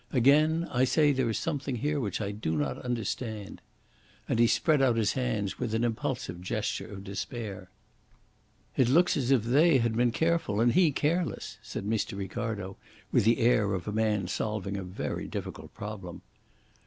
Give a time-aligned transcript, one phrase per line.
[0.11, 3.61] Again I say there is something here which I do not understand."
[4.27, 7.69] And he spread out his hands with an impulsive gesture of despair.
[8.75, 12.17] "It looks as if they had been careful and he careless," said Mr.
[12.17, 12.77] Ricardo,
[13.11, 16.23] with the air of a man solving a very difficult problem.